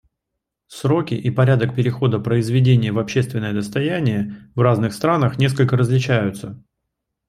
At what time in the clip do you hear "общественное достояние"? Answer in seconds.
2.97-4.49